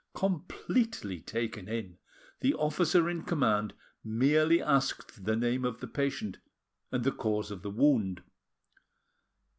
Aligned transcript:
Completely 0.15 1.19
taken 1.19 1.67
in, 1.67 1.99
the 2.39 2.55
officer 2.55 3.07
in 3.07 3.21
command 3.21 3.75
merely 4.03 4.59
asked 4.59 5.25
the 5.25 5.35
name 5.35 5.63
of 5.63 5.79
the 5.79 5.85
patient 5.85 6.39
and 6.91 7.03
the 7.03 7.11
cause 7.11 7.51
of 7.51 7.61
the 7.61 7.69
wound. 7.69 8.23